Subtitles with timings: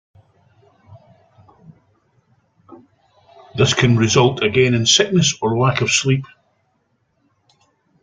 [3.55, 6.25] This can result, again, in sickness or lack of sleep.